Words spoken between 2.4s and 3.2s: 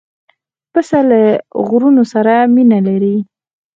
مینه لري.